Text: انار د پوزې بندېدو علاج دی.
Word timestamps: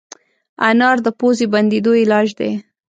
انار 0.69 0.97
د 1.05 1.07
پوزې 1.19 1.45
بندېدو 1.53 1.91
علاج 2.03 2.27
دی. 2.39 2.51